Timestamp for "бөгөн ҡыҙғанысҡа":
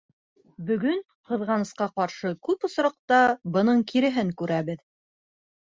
0.69-1.87